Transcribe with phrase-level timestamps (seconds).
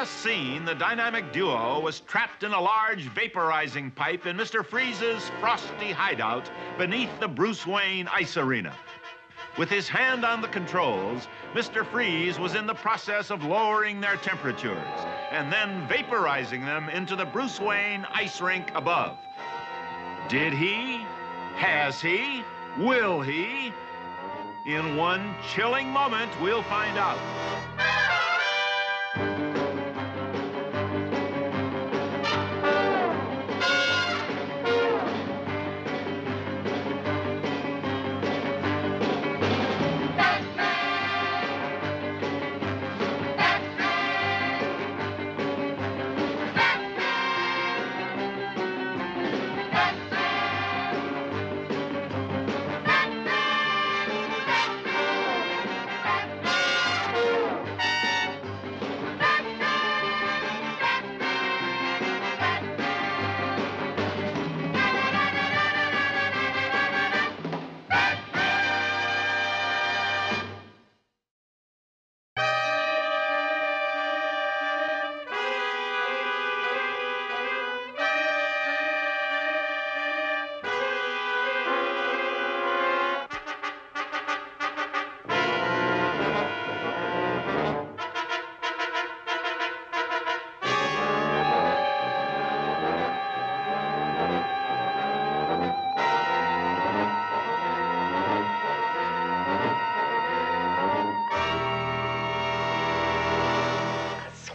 [0.00, 4.64] last seen, the dynamic duo was trapped in a large vaporizing pipe in Mr.
[4.64, 8.74] Freeze's frosty hideout beneath the Bruce Wayne ice arena.
[9.58, 11.84] With his hand on the controls, Mr.
[11.84, 14.78] Freeze was in the process of lowering their temperatures
[15.32, 19.18] and then vaporizing them into the Bruce Wayne ice rink above.
[20.30, 20.96] Did he?
[21.56, 22.42] Has he?
[22.78, 23.70] Will he?
[24.66, 28.09] In one chilling moment, we'll find out.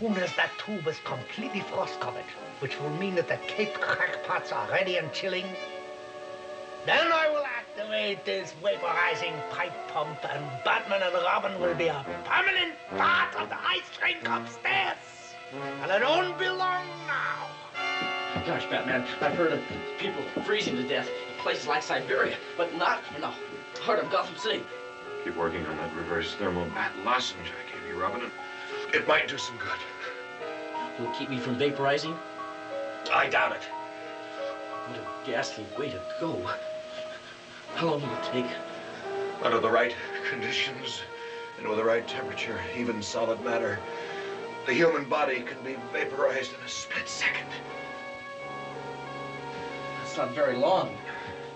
[0.05, 4.51] Soon as that tube is completely frost covered, which will mean that the Cape crackpots
[4.51, 5.45] are ready and chilling,
[6.85, 12.05] then I will activate this vaporizing pipe pump and Batman and Robin will be a
[12.23, 14.95] permanent part of the ice rink upstairs.
[15.81, 17.47] And it won't be long now.
[18.45, 19.61] Gosh, Batman, I've heard of
[19.97, 23.31] people freezing to death in places like Siberia, but not in the
[23.81, 24.61] heart of Gotham City.
[25.23, 28.29] Keep working on that reverse thermal bat lozenge I gave you, Robin.
[28.93, 29.79] It might do some good.
[30.99, 32.15] Will it keep me from vaporizing?
[33.13, 33.63] I doubt it.
[34.87, 36.41] What a ghastly way to go.
[37.75, 38.45] How long will it take?
[39.43, 39.93] Under the right
[40.29, 41.01] conditions
[41.57, 43.79] and with the right temperature, even solid matter,
[44.65, 47.47] the human body can be vaporized in a split second.
[49.99, 50.95] That's not very long.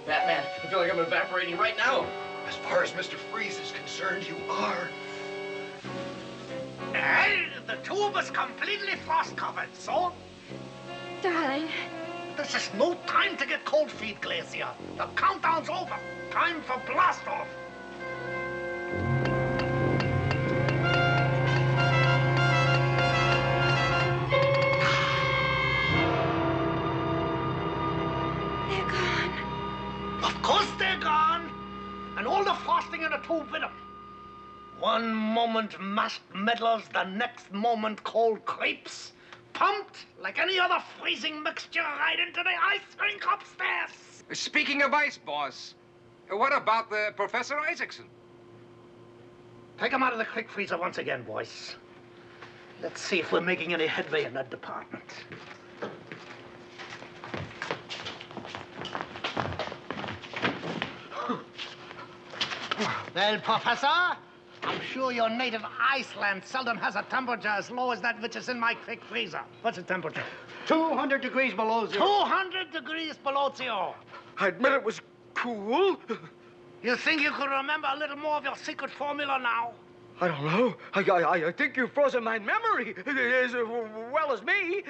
[0.06, 2.06] Batman, I feel like I'm evaporating right now.
[2.48, 3.16] As far as Mr.
[3.32, 4.90] Freeze is concerned, you are.
[7.00, 10.12] Well, the tube is completely frost covered, so
[11.22, 11.70] Darling,
[12.36, 14.68] this is no time to get cold feet, Glacier.
[14.98, 15.96] The countdown's over.
[16.30, 17.48] Time for blast off.
[28.70, 30.24] they're gone.
[30.24, 31.50] Of course they're gone.
[32.18, 33.72] And all the frosting in the tube with them.
[34.80, 39.12] One moment masked meddlers, the next moment cold crepes.
[39.52, 44.24] Pumped like any other freezing mixture right into the ice rink upstairs.
[44.32, 45.76] Speaking of ice, boss,
[46.30, 48.06] what about the Professor Isaacson?
[49.80, 51.76] Take him out of the quick freezer once again, boys.
[52.82, 55.04] Let's see if we're making any headway in that department.
[63.16, 64.16] Well, Professor,
[64.64, 68.50] I'm sure your native Iceland seldom has a temperature as low as that which is
[68.50, 69.42] in my quick freezer.
[69.62, 70.24] What's the temperature?
[70.68, 72.06] 200 degrees below zero.
[72.06, 73.96] 200 degrees below zero.
[74.38, 75.02] I admit it was
[75.34, 75.98] cool.
[76.82, 79.74] You think you could remember a little more of your secret formula now?
[80.22, 80.76] I don't know.
[80.94, 83.66] I, I, I think you've frozen my memory as uh,
[84.14, 84.84] well as me.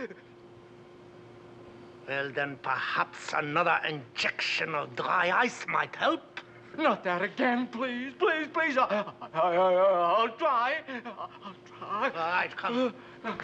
[2.07, 6.39] Well, then perhaps another injection of dry ice might help.
[6.79, 8.77] Not that again, please, please, please.
[8.77, 9.03] I,
[9.33, 10.75] I, I, I'll try.
[11.05, 12.05] I'll try.
[12.05, 12.93] All right, come.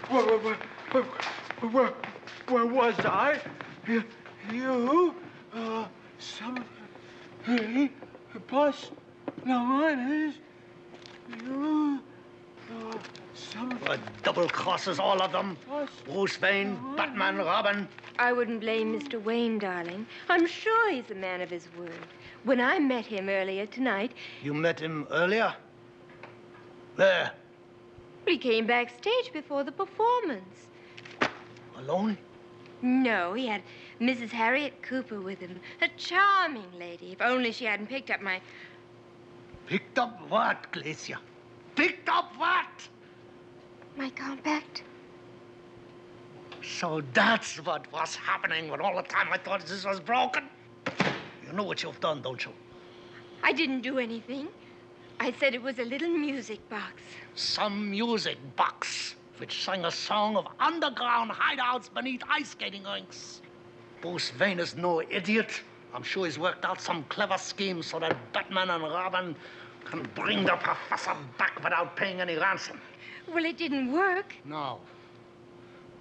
[0.09, 0.55] Where, where,
[0.91, 1.03] where,
[1.59, 1.93] where, where,
[2.47, 3.41] where was I?
[4.53, 5.13] You,
[5.53, 5.85] uh,
[6.17, 7.91] somebody,
[8.47, 8.91] plus,
[9.43, 10.35] no, mine is,
[11.43, 11.99] you,
[12.71, 15.57] Uh, double crosses, all of them.
[16.05, 17.87] Bruce Wayne, Batman, Robin.
[18.17, 19.21] I wouldn't blame Mr.
[19.21, 20.05] Wayne, darling.
[20.29, 21.91] I'm sure he's a man of his word.
[22.43, 25.53] When I met him earlier tonight, You met him earlier?
[26.95, 27.31] Where?
[28.25, 30.67] he came backstage before the performance.
[31.77, 32.17] Alone?
[32.81, 33.61] No, he had
[34.01, 34.29] Mrs.
[34.31, 35.59] Harriet Cooper with him.
[35.81, 37.11] A charming lady.
[37.11, 38.41] If only she hadn't picked up my.
[39.67, 41.17] Picked up what, Glacier?
[41.75, 42.67] Picked up what?
[43.97, 44.83] my compact.
[46.61, 50.45] So that's what was happening when all the time I thought this was broken.
[51.45, 52.51] You know what you've done, don't you?
[53.43, 54.47] I didn't do anything.
[55.19, 57.01] I said it was a little music box.
[57.35, 63.41] Some music box which sang a song of underground hideouts beneath ice skating rinks.
[64.01, 65.61] Bruce Wayne is no idiot.
[65.93, 69.35] I'm sure he's worked out some clever scheme so that Batman and Robin
[69.85, 72.79] can bring the professor back without paying any ransom.
[73.33, 74.33] Well, it didn't work.
[74.43, 74.79] No.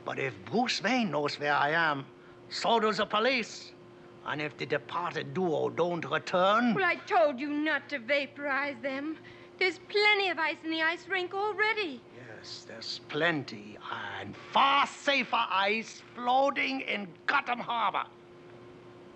[0.04, 2.04] But if Bruce Wayne knows where I am,
[2.50, 3.72] so does the police.
[4.26, 9.16] And if the departed duo don't return, Well, I told you not to vaporize them.
[9.58, 12.00] There's plenty of ice in the ice rink already.
[12.16, 13.78] yes, there's plenty
[14.18, 18.04] and far safer ice floating in Gotham Harbor.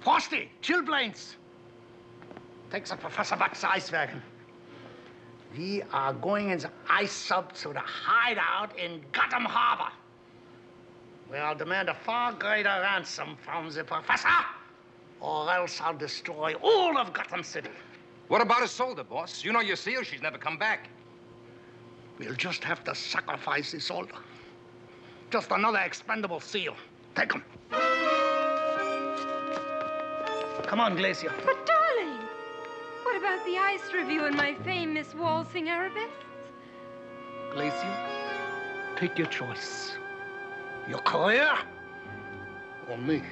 [0.01, 1.35] Frosty, Chillblains,
[2.71, 4.21] takes the professor back to Eiswagen.
[5.57, 9.93] We are going in the ice sub to the hideout in Gotham Harbor.
[11.29, 14.29] Where I'll demand a far greater ransom from the professor,
[15.21, 17.71] or else I'll destroy all of Gotham City.
[18.29, 19.43] What about Isolde, boss?
[19.45, 20.03] You know your seal.
[20.03, 20.89] She's never come back.
[22.19, 24.13] We'll just have to sacrifice Isolde.
[25.31, 26.75] Just another expendable seal.
[27.15, 27.43] Take him.
[30.67, 31.33] Come on, Glacier.
[31.45, 31.68] But, darling, what
[33.19, 36.25] about the ice review and my famous waltzing arabesques?
[37.53, 37.97] Glacier,
[38.97, 39.97] take your choice.
[40.89, 41.51] Your career
[42.89, 43.23] or me?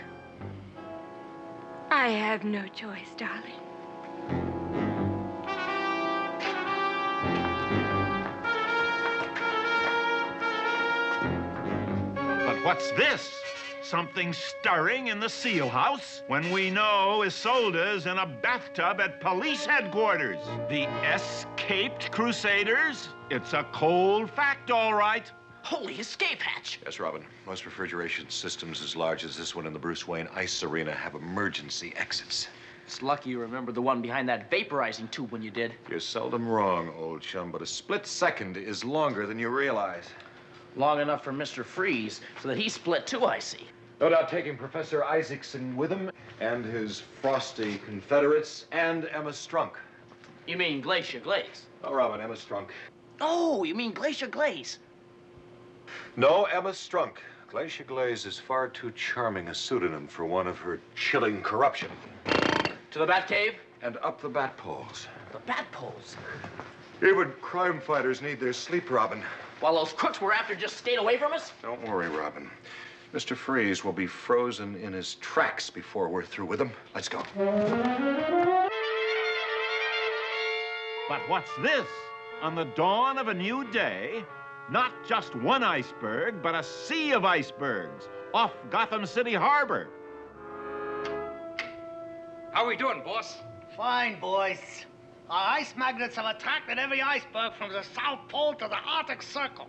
[1.91, 3.61] I have no choice, darling.
[12.45, 13.46] But what's this?
[13.91, 19.65] Something stirring in the seal house when we know Isolde's in a bathtub at police
[19.65, 20.41] headquarters.
[20.69, 23.09] The escaped crusaders?
[23.31, 25.31] It's a cold fact, all right.
[25.63, 26.81] Holy escape hatch!
[26.85, 27.25] Yes, Robin.
[27.47, 31.15] Most refrigeration systems as large as this one in the Bruce Wayne Ice Arena have
[31.15, 32.49] emergency exits.
[32.85, 35.73] It's lucky you remembered the one behind that vaporizing tube when you did.
[35.89, 40.09] You're seldom wrong, old chum, but a split second is longer than you realize.
[40.75, 41.65] Long enough for Mr.
[41.65, 43.69] Freeze so that he split too, I see.
[43.99, 46.11] No doubt taking Professor Isaacson with him,
[46.41, 49.73] and his frosty Confederates, and Emma Strunk.
[50.47, 51.65] You mean Glacier Glaze?
[51.83, 52.69] Oh, Robin, Emma Strunk.
[53.23, 54.81] Oh, you mean Glacier Glaze.
[56.17, 57.17] No, Emma Strunk.
[57.49, 61.91] Glacier Glaze is far too charming a pseudonym for one of her chilling corruption.
[62.91, 63.55] To the Batcave?
[63.81, 65.07] And up the bat poles.
[65.33, 66.17] The Bat Poles.
[67.03, 69.23] Even crime fighters need their sleep, Robin.
[69.61, 71.53] While those crooks we're after just stayed away from us?
[71.63, 72.51] Don't worry, Robin.
[73.17, 73.35] Mr.
[73.35, 76.71] Freeze will be frozen in his tracks before we're through with him.
[76.95, 77.23] Let's go.
[81.09, 81.87] But what's this?
[82.43, 84.23] On the dawn of a new day,
[84.71, 89.89] not just one iceberg, but a sea of icebergs off Gotham City Harbor.
[92.53, 93.39] How are we doing, boss?
[93.79, 94.61] Fine, boys.
[95.31, 99.69] Our ice magnets have attracted every iceberg from the South Pole to the Arctic Circle.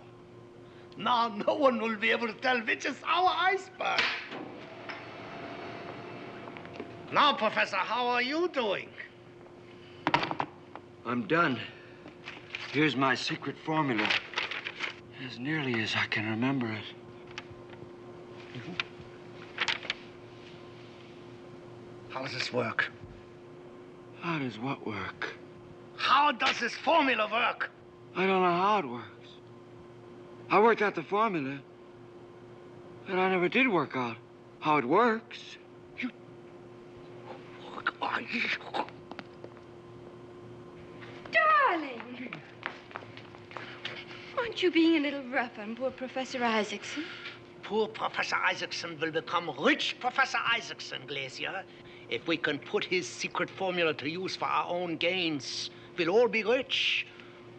[0.98, 4.02] Now no one will be able to tell which is our iceberg.
[7.12, 8.90] Now, Professor, how are you doing?
[11.06, 11.60] I'm done.
[12.74, 14.08] Here's my secret formula.
[15.26, 16.84] As nearly as I can remember it.
[22.10, 22.92] How does this work?
[24.20, 25.34] How does what work?
[25.96, 27.70] How does this formula work?
[28.16, 29.17] I don't know how it works.
[30.50, 31.60] I worked out the formula,
[33.06, 34.16] but I never did work out
[34.62, 35.58] how it works.
[36.00, 36.10] You
[37.76, 38.26] work on
[41.32, 42.32] Darling!
[44.38, 47.04] Aren't you being a little rough on poor Professor Isaacson?
[47.64, 51.64] Poor Professor Isaacson will become rich Professor Isaacson, Glacier.
[52.10, 56.30] If we can put his secret formula to use for our own gains, we'll all
[56.30, 57.06] be rich.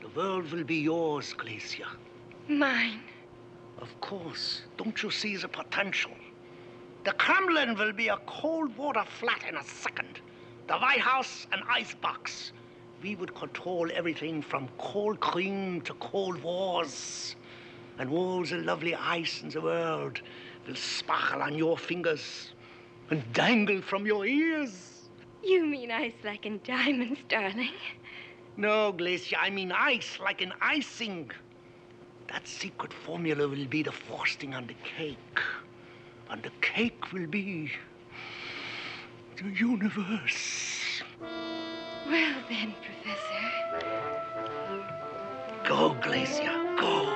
[0.01, 1.85] The world will be yours, Glacier.
[2.49, 3.03] Mine.
[3.79, 4.63] Of course.
[4.79, 6.13] Don't you see the potential?
[7.05, 10.21] The Kremlin will be a cold water flat in a second.
[10.67, 12.53] The White House an icebox.
[13.03, 17.37] We would control everything from cold cream to cold wars.
[17.99, 20.23] And all the lovely ice in the world
[20.67, 22.55] will sparkle on your fingers
[23.11, 25.11] and dangle from your ears.
[25.45, 27.73] You mean ice like in diamonds, darling.
[28.57, 31.31] No, Glacier, I mean ice, like in icing.
[32.29, 35.41] That secret formula will be the frosting on the cake.
[36.31, 37.71] And the cake will be
[39.37, 41.03] the universe.
[42.07, 43.49] Well then, Professor.
[45.67, 47.15] Go, Glacier, go.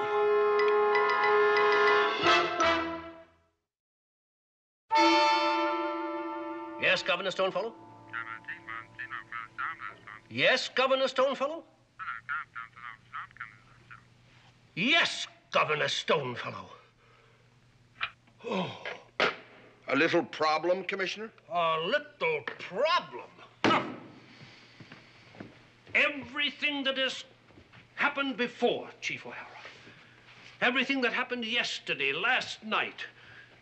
[6.80, 7.72] Yes, Governor Stonefellow?
[10.30, 11.62] Yes, Governor Stonefellow?
[14.74, 16.68] Yes, Governor Stonefellow.
[18.48, 18.84] Oh.
[19.88, 21.30] A little problem, Commissioner?
[21.52, 23.28] A little problem.
[23.64, 23.82] Huh.
[25.94, 27.24] Everything that has
[27.96, 29.46] happened before, Chief O'Hara.
[30.62, 33.04] Everything that happened yesterday, last night.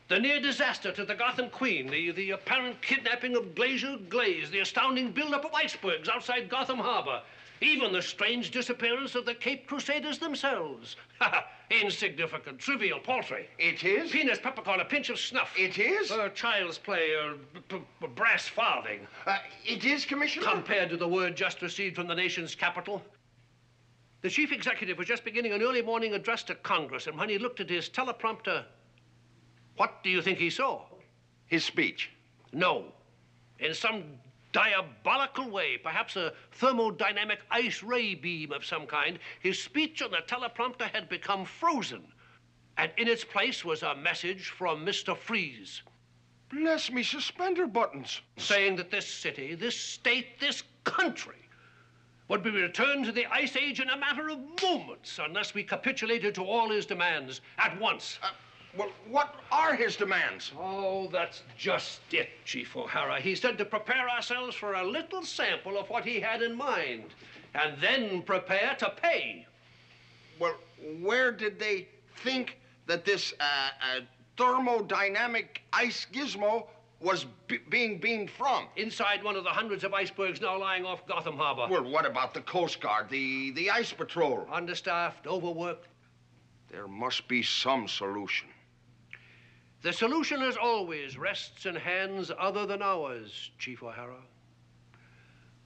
[0.08, 4.60] The near disaster to the Gotham Queen, the, the apparent kidnapping of Glacier Glaze, the
[4.60, 7.22] astounding buildup of icebergs outside Gotham Harbor,
[7.60, 10.96] even the strange disappearance of the Cape Crusaders themselves.
[11.70, 13.48] Insignificant, trivial, paltry.
[13.58, 14.10] It is?
[14.10, 15.52] Peanuts, peppercorn, a pinch of snuff.
[15.56, 16.10] It is?
[16.10, 19.06] A child's play, a, brass farthing.
[19.26, 20.46] Uh, it is, Commissioner?
[20.46, 23.02] Compared to the word just received from the nation's capital.
[24.22, 27.38] The chief executive was just beginning an early morning address to Congress, and when he
[27.38, 28.64] looked at his teleprompter,
[29.76, 30.82] what do you think he saw?
[31.46, 32.10] His speech.
[32.52, 32.86] No.
[33.60, 34.04] In some
[34.52, 40.18] diabolical way, perhaps a thermodynamic ice ray beam of some kind, his speech on the
[40.26, 42.02] teleprompter had become frozen.
[42.76, 45.16] And in its place was a message from Mr.
[45.16, 45.82] Freeze.
[46.50, 48.22] Bless me, suspender buttons.
[48.36, 51.36] Saying that this city, this state, this country
[52.28, 56.34] would be returned to the Ice Age in a matter of moments unless we capitulated
[56.36, 58.18] to all his demands at once.
[58.22, 58.30] Uh,
[58.76, 60.52] well, what are his demands?
[60.58, 63.20] Oh, that's just it, Chief O'Hara.
[63.20, 67.06] He said to prepare ourselves for a little sample of what he had in mind,
[67.54, 69.46] and then prepare to pay.
[70.38, 70.54] Well,
[71.00, 71.88] where did they
[72.22, 74.00] think that this uh, uh,
[74.36, 76.66] thermodynamic ice gizmo
[77.00, 77.26] was
[77.70, 78.66] being beamed from?
[78.76, 81.66] Inside one of the hundreds of icebergs now lying off Gotham Harbor.
[81.68, 84.46] Well, what about the Coast Guard, the, the Ice Patrol?
[84.50, 85.88] Understaffed, overworked.
[86.70, 88.48] There must be some solution.
[89.82, 94.20] The solution, as always, rests in hands other than ours, Chief O'Hara.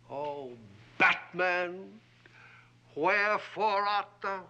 [0.08, 0.52] Oh,
[0.98, 2.00] Batman,
[2.94, 4.44] wherefore art thou?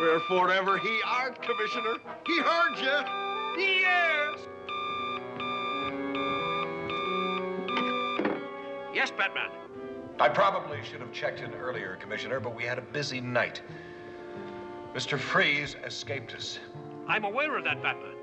[0.00, 1.96] Wherefore ever he art, Commissioner.
[2.26, 3.62] He heard you.
[3.62, 4.38] He Yes.
[8.92, 9.50] Yes, Batman.
[10.20, 13.62] I probably should have checked in earlier, Commissioner, but we had a busy night.
[14.94, 15.18] Mr.
[15.18, 16.60] Freeze escaped us.
[17.08, 18.14] I'm aware of that, Batman.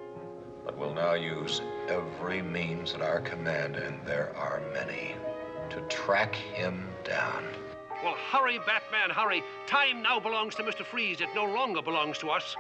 [0.64, 5.16] But we'll now use every means at our command, and there are many,
[5.70, 7.44] to track him down.
[8.02, 9.44] Well, hurry, Batman, hurry.
[9.68, 10.86] Time now belongs to Mr.
[10.86, 11.20] Freeze.
[11.20, 12.56] It no longer belongs to us.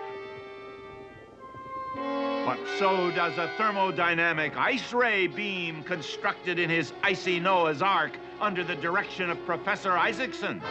[1.95, 8.63] But so does a thermodynamic ice ray beam constructed in his icy Noah's Ark under
[8.63, 10.61] the direction of Professor Isaacson.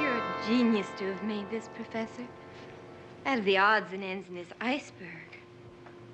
[0.00, 2.26] You're a genius to have made this, Professor.
[3.26, 5.38] Out of the odds and ends in this iceberg.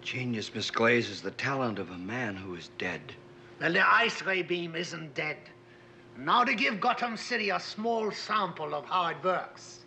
[0.01, 3.01] Genius, Miss Glaze, is the talent of a man who is dead.
[3.61, 5.37] Well, the ice ray beam isn't dead.
[6.17, 9.81] Now to give Gotham City a small sample of how it works.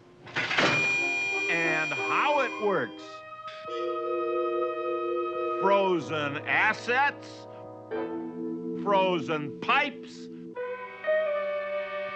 [1.50, 3.04] And how it works.
[5.62, 7.28] Frozen assets,
[8.84, 10.28] frozen pipes,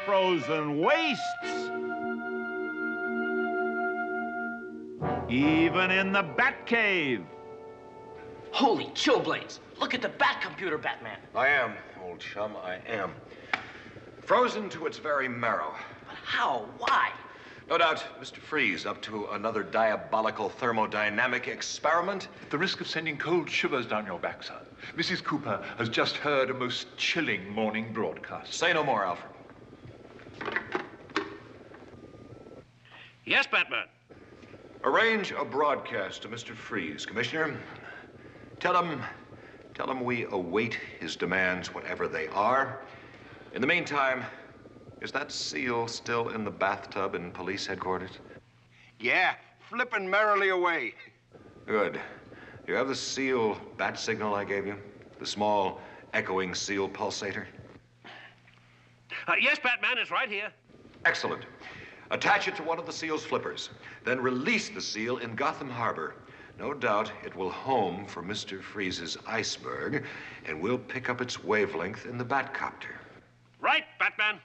[0.06, 1.67] frozen wastes.
[5.30, 7.24] Even in the Batcave.
[8.52, 9.60] Holy chillblades!
[9.78, 11.20] Look at the Bat computer, Batman.
[11.36, 13.12] I am, old chum, I am.
[14.22, 15.76] Frozen to its very marrow.
[16.08, 16.70] But how?
[16.78, 17.12] Why?
[17.70, 18.38] No doubt Mr.
[18.38, 22.30] Freeze up to another diabolical thermodynamic experiment.
[22.44, 24.60] At the risk of sending cold shivers down your back, sir,
[24.96, 25.22] Mrs.
[25.22, 28.54] Cooper has just heard a most chilling morning broadcast.
[28.54, 29.32] Say no more, Alfred.
[33.26, 33.88] Yes, Batman.
[34.88, 36.56] Arrange a broadcast to Mr.
[36.56, 37.60] Freeze, Commissioner.
[38.62, 39.04] Tell him,
[39.74, 42.80] tell him we await his demands, whatever they are.
[43.54, 44.24] In the meantime,
[45.02, 48.12] is that seal still in the bathtub in police headquarters?
[48.98, 50.94] Yeah, flipping merrily away.
[51.66, 52.00] Good.
[52.66, 54.78] You have the seal bat signal I gave you?
[55.20, 55.82] The small
[56.14, 57.46] echoing seal pulsator?
[59.28, 60.50] Uh, yes, Batman, it's right here.
[61.04, 61.44] Excellent.
[62.10, 63.70] Attach it to one of the seal's flippers.
[64.06, 66.16] Then release the seal in Gotham Harbor.
[66.58, 68.62] No doubt it will home for Mr.
[68.62, 70.06] Freeze's iceberg,
[70.46, 72.96] and we'll pick up its wavelength in the Batcopter.
[73.60, 74.40] Right, Batman.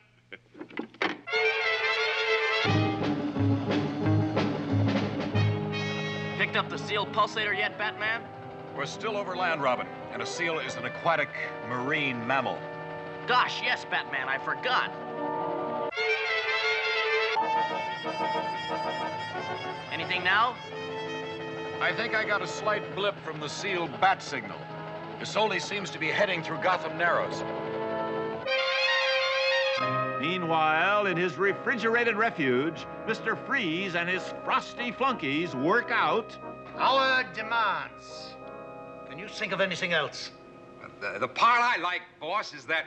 [6.38, 8.22] Picked up the seal pulsator yet, Batman?
[8.76, 11.28] We're still over land, Robin, and a seal is an aquatic
[11.68, 12.58] marine mammal.
[13.26, 14.92] Gosh, yes, Batman, I forgot.
[19.92, 20.56] Anything now?
[21.80, 24.58] I think I got a slight blip from the sealed bat signal.
[25.20, 27.42] Isolde seems to be heading through Gotham Narrows.
[30.20, 33.36] Meanwhile, in his refrigerated refuge, Mr.
[33.46, 36.36] Freeze and his frosty flunkies work out.
[36.76, 38.34] Our demands.
[39.08, 40.30] Can you think of anything else?
[41.00, 42.86] The, the part I like, boss, is that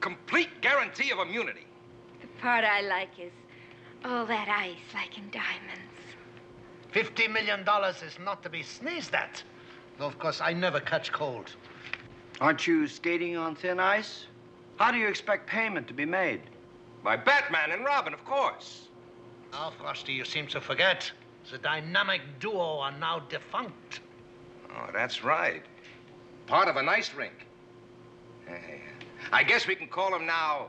[0.00, 1.66] complete guarantee of immunity.
[2.20, 3.32] The part I like is
[4.06, 5.82] all that ice like in diamonds.
[6.92, 9.42] Fifty million dollars is not to be sneezed at.
[9.98, 11.50] Though, of course, I never catch cold.
[12.40, 14.26] Aren't you skating on thin ice?
[14.76, 16.42] How do you expect payment to be made?
[17.02, 18.88] By Batman and Robin, of course.
[19.52, 21.10] Now, Frosty, you seem to forget.
[21.50, 24.00] The dynamic duo are now defunct.
[24.70, 25.62] Oh, that's right.
[26.46, 27.46] Part of an ice rink.
[28.46, 28.82] Hey,
[29.32, 30.68] I guess we can call them now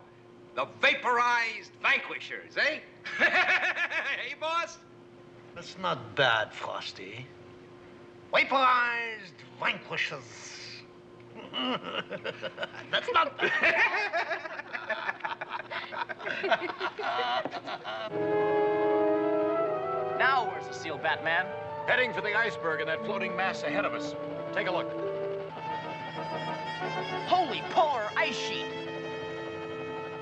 [0.57, 2.79] the vaporized vanquishers, eh?
[3.19, 4.79] hey, boss?
[5.53, 7.27] That's not bad, Frosty.
[8.33, 10.23] Vaporized vanquishers.
[12.91, 13.39] That's not
[20.17, 21.45] Now where's the seal, Batman?
[21.85, 24.15] Heading for the iceberg and that floating mass ahead of us.
[24.53, 24.91] Take a look.
[27.27, 28.86] Holy polar ice sheet!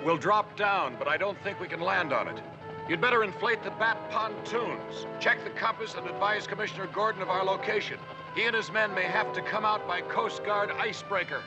[0.06, 2.40] We'll drop down, but I don't think we can land on it.
[2.88, 5.08] You'd better inflate the bat pontoons.
[5.20, 7.98] Check the compass and advise Commissioner Gordon of our location.
[8.36, 11.42] He and his men may have to come out by Coast Guard icebreaker.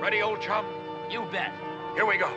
[0.00, 0.64] Ready, old chum?
[1.10, 1.52] You bet.
[1.94, 2.28] Here we go.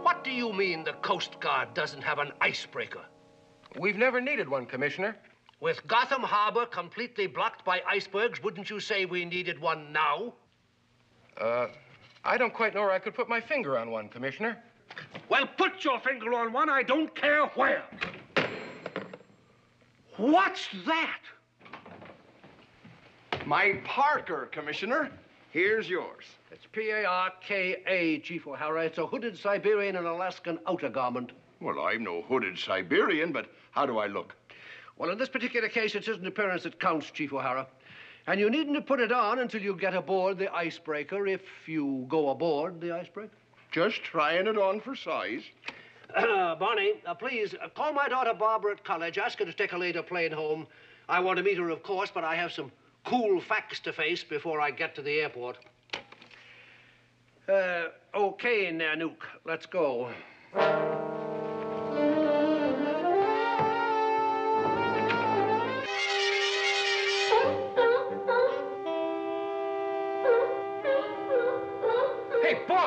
[0.00, 3.00] What do you mean the Coast Guard doesn't have an icebreaker?
[3.76, 5.16] We've never needed one, Commissioner.
[5.60, 10.32] With Gotham Harbor completely blocked by icebergs, wouldn't you say we needed one now?
[11.38, 11.66] Uh,
[12.24, 14.56] I don't quite know where I could put my finger on one, Commissioner.
[15.28, 17.84] Well, put your finger on one, I don't care where.
[20.16, 21.20] What's that?
[23.46, 25.10] My Parker, Commissioner.
[25.50, 26.24] Here's yours.
[26.50, 28.84] It's P-A-R-K-A, Chief O'Hara.
[28.84, 31.32] It's a hooded Siberian and Alaskan outer garment.
[31.60, 34.34] Well, I'm no hooded Siberian, but how do I look?
[35.00, 37.66] Well, in this particular case, it's an appearance that counts, Chief O'Hara.
[38.26, 42.04] And you needn't to put it on until you get aboard the icebreaker, if you
[42.06, 43.32] go aboard the icebreaker.
[43.72, 45.40] Just trying it on for size.
[46.14, 49.16] Uh, Barney, uh, please uh, call my daughter Barbara at college.
[49.16, 50.66] Ask her to take a later plane home.
[51.08, 52.70] I want to meet her, of course, but I have some
[53.06, 55.56] cool facts to face before I get to the airport.
[57.48, 57.84] Uh,
[58.14, 60.10] okay, Nanook, let's go.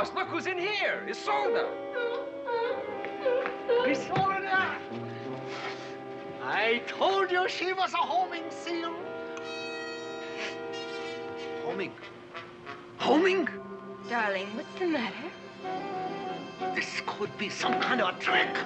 [0.04, 1.02] Hey, boss, look who's in here.
[1.08, 1.66] Isolde.
[3.86, 4.44] Isolde!
[6.44, 8.94] I told you she was a homing seal.
[11.64, 11.94] Homing?
[12.98, 13.48] Homing?
[14.10, 15.30] Darling, what's the matter?
[16.76, 18.58] This could be some kind of a trick.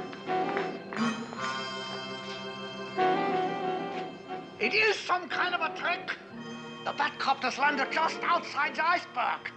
[4.60, 6.18] It is some kind of a trick.
[6.84, 9.52] The Batcopter's landed just outside the iceberg.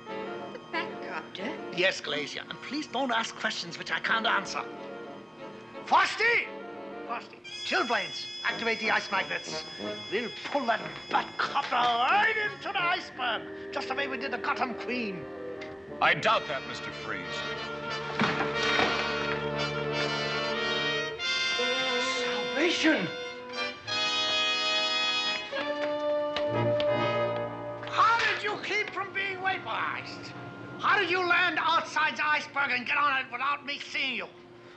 [1.70, 1.78] Batcopter?
[1.78, 4.62] Yes, Glacier, and please don't ask questions which I can't answer.
[5.87, 6.46] Frosty!
[7.06, 9.64] Frosty, chillblains, activate the ice magnets.
[10.12, 10.80] We'll pull that
[11.11, 15.24] Batcopter right into the iceberg, just the way we did the Gotham Queen.
[16.00, 16.90] I doubt that, Mr.
[17.04, 17.26] Freeze.
[22.54, 23.09] Salvation!
[27.88, 30.33] How did you keep from being vaporized?
[30.80, 34.26] How did you land outside the iceberg and get on it without me seeing you?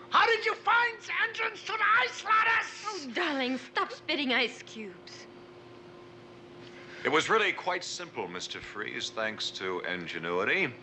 [0.09, 2.83] How did you find the entrance to the ice lattice?
[2.85, 5.25] Oh, darling, stop spitting ice cubes.
[7.05, 8.59] It was really quite simple, Mr.
[8.61, 10.73] Freeze, thanks to ingenuity.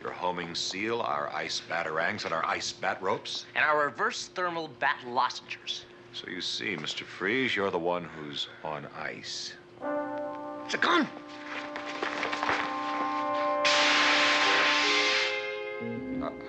[0.00, 3.46] Your homing seal, our ice batarangs, and our ice bat ropes.
[3.56, 5.82] And our reverse thermal bat lozengers.
[6.12, 7.02] So you see, Mr.
[7.02, 9.54] Freeze, you're the one who's on ice.
[10.64, 11.08] It's a gun.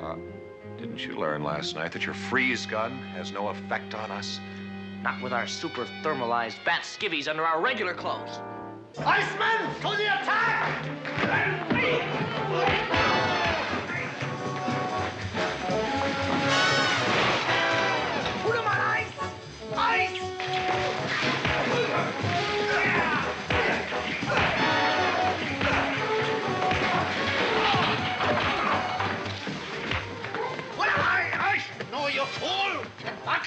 [0.01, 0.15] Uh-uh.
[0.77, 4.39] Didn't you learn last night that your freeze gun has no effect on us?
[5.03, 8.39] Not with our super thermalized bat skivvies under our regular clothes.
[8.97, 10.85] Iceman, to the attack!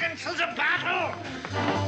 [0.03, 1.82] To the battle!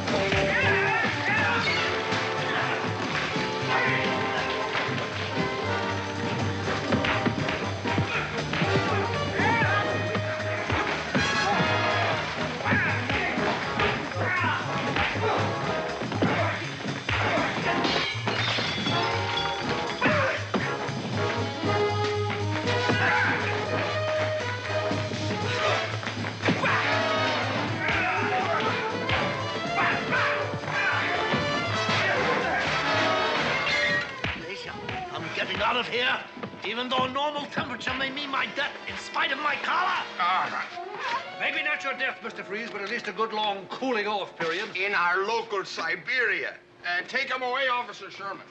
[43.17, 44.69] Good long cooling off period.
[44.77, 46.55] In our local Siberia.
[46.85, 48.43] Uh, take him away, Officer Sherman.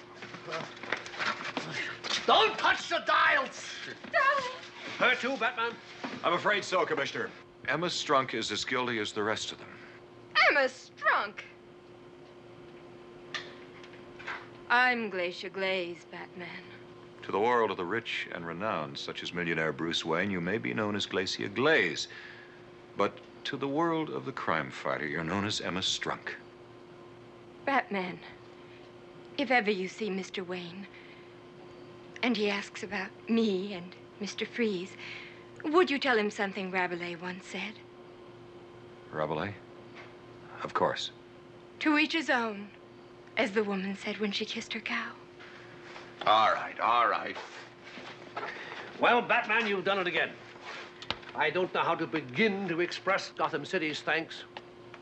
[2.26, 3.66] Don't touch the dials!
[4.98, 5.72] Her too, Batman?
[6.24, 7.30] I'm afraid so, Commissioner.
[7.68, 9.68] Emma Strunk is as guilty as the rest of them.
[10.50, 11.42] Emma Strunk.
[14.70, 16.48] I'm Glacier Glaze, Batman.
[17.24, 20.58] To the world of the rich and renowned, such as millionaire Bruce Wayne, you may
[20.58, 22.08] be known as Glacier Glaze.
[22.98, 26.36] But to the world of the crime fighter, you're known as Emma Strunk.
[27.66, 28.20] Batman,
[29.38, 30.46] if ever you see Mr.
[30.46, 30.88] Wayne
[32.22, 34.48] and he asks about me and Mr.
[34.48, 34.96] Freeze,
[35.66, 37.74] would you tell him something Rabelais once said?
[39.12, 39.54] Rabelais?
[40.64, 41.12] Of course.
[41.80, 42.68] To each his own,
[43.38, 45.12] as the woman said when she kissed her cow.
[46.26, 47.36] All right, all right.
[49.00, 50.30] Well, Batman, you've done it again.
[51.36, 54.44] I don't know how to begin to express Gotham City's thanks.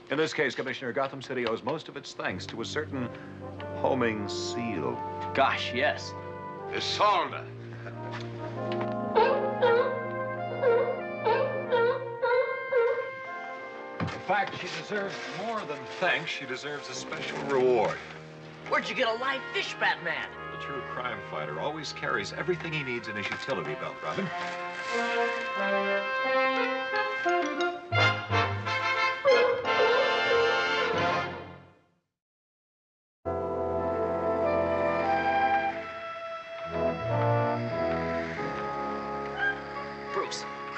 [0.10, 3.10] In this case, Commissioner, Gotham City owes most of its thanks to a certain
[3.76, 5.02] homing seal.
[5.34, 6.14] Gosh, yes.
[6.74, 7.44] Isolde.
[14.02, 15.16] In fact, she deserves
[15.46, 16.30] more than thanks.
[16.30, 17.98] She deserves a special reward.
[18.70, 20.30] Where'd you get a live fish, Batman?
[20.54, 24.30] The true crime fighter always carries everything he needs in his utility belt, Robin.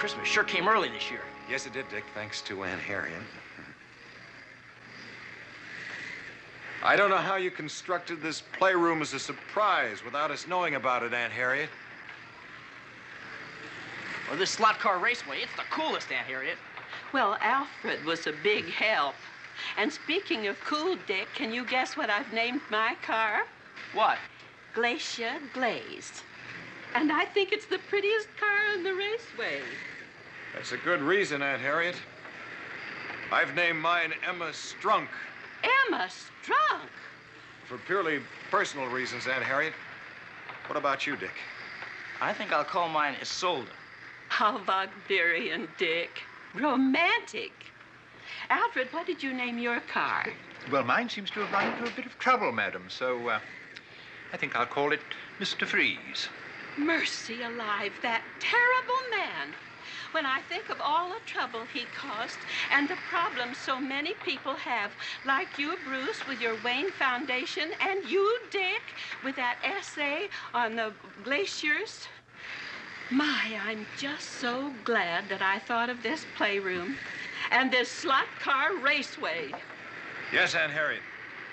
[0.03, 1.21] Christmas sure came early this year.
[1.49, 3.21] Yes, it did, Dick, thanks to Aunt Harriet.
[6.83, 11.03] I don't know how you constructed this playroom as a surprise without us knowing about
[11.03, 11.69] it, Aunt Harriet.
[14.29, 16.57] Or this slot car raceway, it's the coolest, Aunt Harriet.
[17.11, 19.15] Well, Alfred was a big help.
[19.77, 23.43] And speaking of cool, Dick, can you guess what I've named my car?
[23.93, 24.17] What?
[24.73, 26.23] Glacier Glazed.
[26.95, 29.61] And I think it's the prettiest car in the raceway.
[30.53, 31.95] That's a good reason, Aunt Harriet.
[33.31, 35.07] I've named mine Emma Strunk
[35.63, 36.89] Emma Strunk.
[37.65, 38.19] for purely
[38.51, 39.73] personal reasons, Aunt Harriet.
[40.67, 41.33] What about you, Dick?
[42.21, 43.67] I think I'll call mine Isolde.
[44.37, 46.23] How Wagnerian, Dick.
[46.55, 47.51] Romantic.
[48.49, 50.25] Alfred, what did you name your car?
[50.71, 53.39] Well, mine seems to have run into a bit of trouble, madam, so uh,
[54.33, 55.01] I think I'll call it
[55.39, 55.67] Mr.
[55.67, 56.29] Freeze.
[56.79, 59.53] Mercy alive, that terrible man.
[60.13, 62.39] When I think of all the trouble he caused
[62.71, 64.89] and the problems so many people have,
[65.27, 68.81] like you, Bruce, with your Wayne Foundation, and you, Dick,
[69.23, 70.91] with that essay on the
[71.23, 72.07] glaciers.
[73.11, 76.97] My, I'm just so glad that I thought of this playroom
[77.51, 79.53] and this slot car raceway.
[80.31, 81.01] Yes, Aunt Harriet.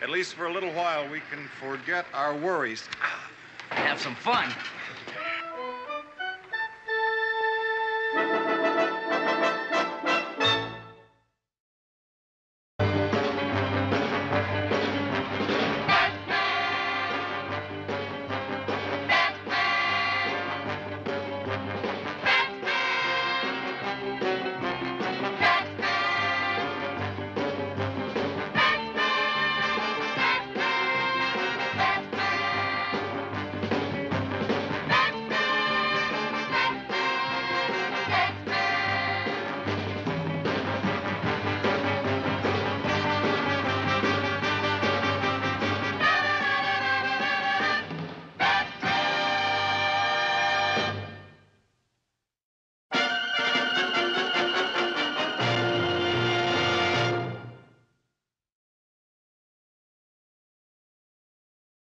[0.00, 2.88] At least for a little while, we can forget our worries.
[3.02, 3.30] Ah,
[3.70, 4.50] have some fun.